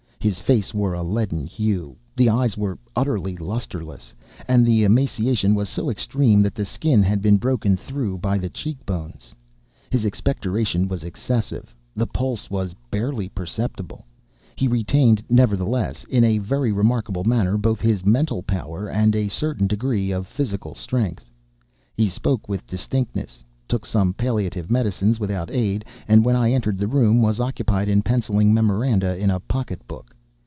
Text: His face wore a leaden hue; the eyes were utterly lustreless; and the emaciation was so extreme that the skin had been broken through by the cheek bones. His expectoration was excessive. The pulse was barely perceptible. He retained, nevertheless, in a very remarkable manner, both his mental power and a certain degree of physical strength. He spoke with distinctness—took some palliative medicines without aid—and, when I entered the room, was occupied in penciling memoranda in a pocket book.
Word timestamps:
His 0.23 0.37
face 0.39 0.71
wore 0.71 0.93
a 0.93 1.01
leaden 1.01 1.47
hue; 1.47 1.97
the 2.15 2.29
eyes 2.29 2.55
were 2.55 2.77
utterly 2.95 3.35
lustreless; 3.37 4.13
and 4.47 4.63
the 4.63 4.83
emaciation 4.83 5.55
was 5.55 5.67
so 5.67 5.89
extreme 5.89 6.43
that 6.43 6.53
the 6.53 6.63
skin 6.63 7.01
had 7.01 7.23
been 7.23 7.37
broken 7.37 7.75
through 7.75 8.19
by 8.19 8.37
the 8.37 8.47
cheek 8.47 8.85
bones. 8.85 9.33
His 9.89 10.05
expectoration 10.05 10.87
was 10.87 11.03
excessive. 11.03 11.73
The 11.95 12.05
pulse 12.05 12.51
was 12.51 12.75
barely 12.91 13.29
perceptible. 13.29 14.05
He 14.55 14.67
retained, 14.67 15.23
nevertheless, 15.27 16.03
in 16.03 16.23
a 16.23 16.37
very 16.37 16.71
remarkable 16.71 17.23
manner, 17.23 17.57
both 17.57 17.81
his 17.81 18.05
mental 18.05 18.43
power 18.43 18.87
and 18.87 19.15
a 19.15 19.27
certain 19.27 19.65
degree 19.65 20.11
of 20.11 20.27
physical 20.27 20.75
strength. 20.75 21.31
He 21.97 22.07
spoke 22.07 22.47
with 22.47 22.67
distinctness—took 22.67 23.85
some 23.85 24.13
palliative 24.13 24.69
medicines 24.69 25.17
without 25.17 25.49
aid—and, 25.49 26.25
when 26.25 26.35
I 26.35 26.51
entered 26.51 26.77
the 26.77 26.89
room, 26.89 27.21
was 27.21 27.39
occupied 27.39 27.87
in 27.87 28.01
penciling 28.01 28.53
memoranda 28.53 29.15
in 29.17 29.31
a 29.31 29.39
pocket 29.39 29.87
book. 29.87 30.13